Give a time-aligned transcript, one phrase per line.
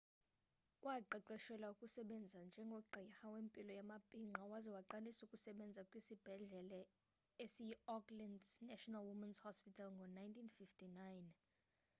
[0.85, 6.79] waqeqeshelwa ukusebenza njengogqirha wempilo yamabhinqa waza waqalisa ukusebenza kwisibhedlele
[7.43, 11.03] esiyiauckland's national women's hospital ngo-1959